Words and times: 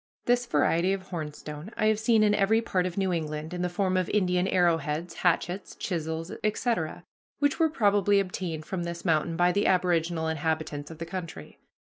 This 0.25 0.47
variety 0.47 0.93
of 0.93 1.03
hornstone 1.09 1.69
I 1.77 1.85
have 1.85 1.99
seen 1.99 2.23
in 2.23 2.33
every 2.33 2.59
part 2.59 2.87
of 2.87 2.97
New 2.97 3.13
England 3.13 3.53
in 3.53 3.61
the 3.61 3.69
form 3.69 3.95
of 3.97 4.09
Indian 4.09 4.47
arrow 4.47 4.77
heads, 4.77 5.13
hatchets, 5.17 5.75
chisels, 5.75 6.31
etc., 6.43 7.05
which 7.37 7.59
were 7.59 7.69
probably 7.69 8.19
obtained 8.19 8.65
from 8.65 8.81
this 8.83 9.05
mountain 9.05 9.37
by 9.37 9.51
the 9.51 9.67
aboriginal 9.67 10.27
inhabitants 10.27 10.89
of 10.89 10.97
the 10.97 11.05
country." 11.05 11.59